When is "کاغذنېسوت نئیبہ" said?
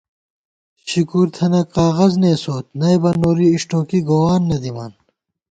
1.75-3.11